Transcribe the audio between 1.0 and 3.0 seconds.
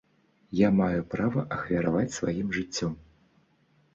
права ахвяраваць сваім жыццём.